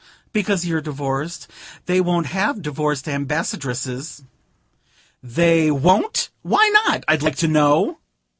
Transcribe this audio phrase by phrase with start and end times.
[0.33, 1.47] "Because you're divorced.
[1.85, 4.23] They won't have divorced Ambassadresses."
[5.21, 6.31] "They won't?
[6.41, 7.99] Why not, I'd like to know?"